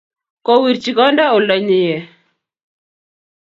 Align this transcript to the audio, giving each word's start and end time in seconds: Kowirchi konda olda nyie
Kowirchi 0.45 0.91
konda 0.97 1.25
olda 1.35 1.55
nyie 1.67 1.95